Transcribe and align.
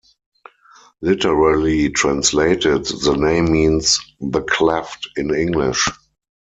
Literally 1.01 1.91
translated, 1.91 2.85
the 2.85 3.15
name 3.15 3.51
means 3.51 3.99
'the 4.19 4.41
cleft' 4.41 5.07
in 5.15 5.31
English. 5.31 5.89